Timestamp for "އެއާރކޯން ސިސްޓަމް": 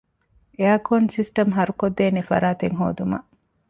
0.57-1.51